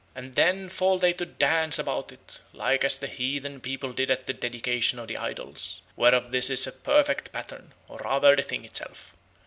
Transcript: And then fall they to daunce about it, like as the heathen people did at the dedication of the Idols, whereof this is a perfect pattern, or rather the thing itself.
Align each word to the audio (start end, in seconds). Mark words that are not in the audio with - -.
And 0.15 0.33
then 0.33 0.67
fall 0.67 0.97
they 0.97 1.13
to 1.13 1.27
daunce 1.27 1.77
about 1.77 2.11
it, 2.11 2.41
like 2.53 2.83
as 2.83 2.97
the 2.97 3.05
heathen 3.05 3.61
people 3.61 3.93
did 3.93 4.09
at 4.09 4.25
the 4.25 4.33
dedication 4.33 4.97
of 4.97 5.07
the 5.07 5.15
Idols, 5.17 5.83
whereof 5.95 6.31
this 6.31 6.49
is 6.49 6.65
a 6.65 6.71
perfect 6.71 7.31
pattern, 7.31 7.75
or 7.87 7.99
rather 7.99 8.35
the 8.35 8.41
thing 8.41 8.65
itself. 8.65 9.13